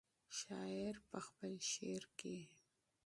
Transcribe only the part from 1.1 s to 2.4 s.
خپل شعر کې.